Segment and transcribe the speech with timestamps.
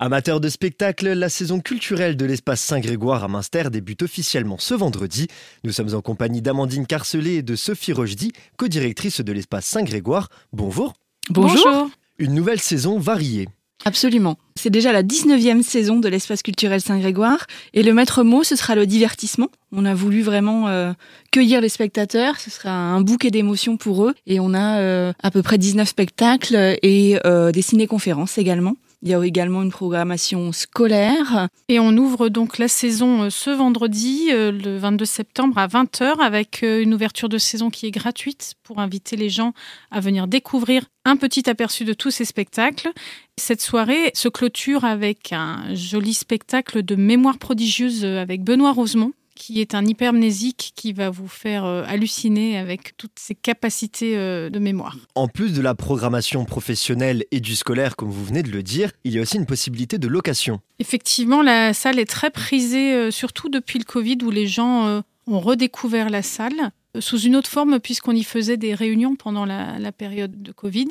[0.00, 5.26] Amateurs de spectacle, la saison culturelle de l'espace Saint-Grégoire à Münster débute officiellement ce vendredi.
[5.64, 10.28] Nous sommes en compagnie d'Amandine Carcelet et de Sophie Rochdy, co-directrice de l'espace Saint-Grégoire.
[10.52, 10.92] Bonjour.
[11.30, 11.90] Bonjour.
[12.18, 13.48] Une nouvelle saison variée.
[13.84, 14.36] Absolument.
[14.54, 18.76] C'est déjà la 19e saison de l'espace culturel Saint-Grégoire et le maître mot, ce sera
[18.76, 19.48] le divertissement.
[19.72, 20.92] On a voulu vraiment euh,
[21.32, 25.32] cueillir les spectateurs, ce sera un bouquet d'émotions pour eux et on a euh, à
[25.32, 28.76] peu près 19 spectacles et euh, des ciné-conférences également.
[29.02, 31.48] Il y a également une programmation scolaire.
[31.68, 36.18] Et on ouvre donc la saison euh, ce vendredi, euh, le 22 septembre à 20h,
[36.18, 39.52] avec euh, une ouverture de saison qui est gratuite pour inviter les gens
[39.92, 42.90] à venir découvrir un petit aperçu de tous ces spectacles.
[43.36, 49.60] Cette soirée se clôture avec un joli spectacle de mémoire prodigieuse avec Benoît Rosemont qui
[49.60, 54.58] est un hypermnésique qui va vous faire euh, halluciner avec toutes ses capacités euh, de
[54.58, 54.96] mémoire.
[55.14, 58.90] En plus de la programmation professionnelle et du scolaire, comme vous venez de le dire,
[59.04, 60.60] il y a aussi une possibilité de location.
[60.80, 65.40] Effectivement, la salle est très prisée, euh, surtout depuis le Covid, où les gens ont
[65.40, 70.42] redécouvert la salle sous une autre forme puisqu'on y faisait des réunions pendant la, période
[70.42, 70.88] de Covid.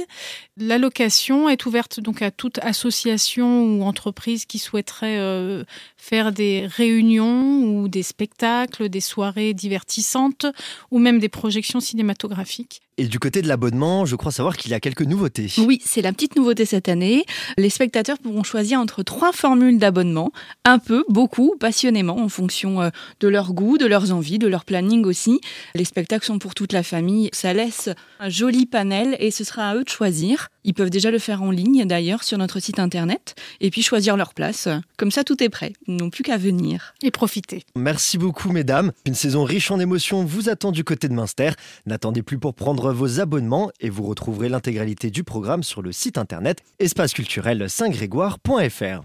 [0.58, 5.64] L'allocation est ouverte donc à toute association ou entreprise qui souhaiterait euh,
[5.98, 10.45] faire des réunions ou des spectacles, des soirées divertissantes
[10.92, 12.81] ou même des projections cinématographiques.
[13.00, 15.52] Et du côté de l'abonnement, je crois savoir qu'il y a quelques nouveautés.
[15.59, 17.25] Oui, c'est la petite nouveauté cette année.
[17.56, 20.31] Les spectateurs pourront choisir entre trois formules d'abonnement,
[20.66, 24.66] un peu, beaucoup, passionnément, en fonction euh, de leur goût, de leurs envies, de leur
[24.66, 25.40] planning aussi.
[25.75, 27.30] Les spectacles sont pour toute la famille.
[27.33, 30.49] Ça laisse un joli panel et ce sera à eux de choisir.
[30.63, 34.17] Ils peuvent déjà le faire en ligne d'ailleurs sur notre site internet et puis choisir
[34.17, 34.67] leur place.
[34.97, 35.73] Comme ça, tout est prêt.
[35.88, 36.94] Ils n'ont plus qu'à venir.
[37.02, 37.63] Et profiter.
[37.75, 38.91] Merci beaucoup, mesdames.
[39.05, 41.52] Une saison riche en émotions vous attend du côté de Münster.
[41.85, 46.17] N'attendez plus pour prendre vos abonnements et vous retrouverez l'intégralité du programme sur le site
[46.17, 48.95] internet espaceculturel saint-grégoire.fr.